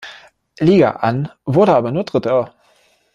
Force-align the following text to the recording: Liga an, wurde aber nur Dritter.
Liga 0.59 0.93
an, 1.03 1.31
wurde 1.45 1.75
aber 1.75 1.91
nur 1.91 2.05
Dritter. 2.05 2.55